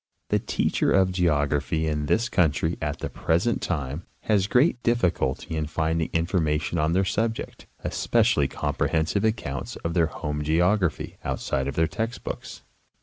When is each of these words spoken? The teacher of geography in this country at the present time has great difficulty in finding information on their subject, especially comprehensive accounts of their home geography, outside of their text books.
The 0.29 0.39
teacher 0.39 0.91
of 0.91 1.11
geography 1.11 1.85
in 1.85 2.07
this 2.07 2.27
country 2.27 2.75
at 2.81 2.97
the 3.01 3.07
present 3.07 3.61
time 3.61 4.07
has 4.21 4.47
great 4.47 4.81
difficulty 4.81 5.55
in 5.55 5.67
finding 5.67 6.09
information 6.11 6.79
on 6.79 6.93
their 6.93 7.05
subject, 7.05 7.67
especially 7.83 8.47
comprehensive 8.47 9.23
accounts 9.23 9.75
of 9.85 9.93
their 9.93 10.07
home 10.07 10.43
geography, 10.43 11.17
outside 11.23 11.67
of 11.67 11.75
their 11.75 11.85
text 11.85 12.23
books. 12.23 12.63